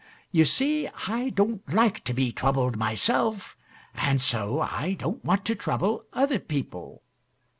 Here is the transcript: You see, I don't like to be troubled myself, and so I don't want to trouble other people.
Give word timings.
You 0.31 0.45
see, 0.45 0.87
I 1.07 1.29
don't 1.29 1.61
like 1.71 2.03
to 2.05 2.13
be 2.15 2.31
troubled 2.31 2.75
myself, 2.75 3.55
and 3.93 4.19
so 4.19 4.59
I 4.61 4.93
don't 4.97 5.23
want 5.23 5.45
to 5.45 5.55
trouble 5.55 6.05
other 6.11 6.39
people. 6.39 7.03